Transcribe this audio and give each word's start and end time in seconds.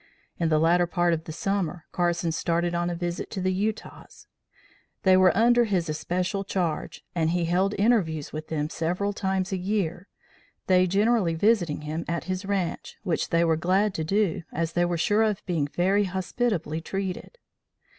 In 0.39 0.49
the 0.49 0.57
latter 0.57 0.87
part 0.87 1.13
of 1.13 1.25
the 1.25 1.31
summer 1.31 1.85
Carson 1.91 2.31
started 2.31 2.73
on 2.73 2.89
a 2.89 2.95
visit 2.95 3.29
to 3.29 3.39
the 3.39 3.53
Utahs. 3.53 4.25
They 5.03 5.15
were 5.15 5.31
under 5.37 5.65
his 5.65 5.89
especial 5.89 6.43
charge 6.43 7.05
and 7.13 7.29
he 7.29 7.45
held 7.45 7.75
interviews 7.77 8.33
with 8.33 8.47
them 8.47 8.67
several 8.71 9.13
times 9.13 9.51
a 9.51 9.57
year, 9.57 10.07
they 10.65 10.87
generally 10.87 11.35
visiting 11.35 11.81
him 11.81 12.03
at 12.07 12.23
his 12.23 12.45
ranche, 12.47 12.97
which 13.03 13.29
they 13.29 13.43
were 13.43 13.55
glad 13.55 13.93
to 13.93 14.03
do, 14.03 14.41
as 14.51 14.71
they 14.73 14.85
were 14.85 14.97
sure 14.97 15.21
of 15.21 15.45
being 15.45 15.67
very 15.67 16.05
hospitably 16.05 16.81
treated. 16.81 17.37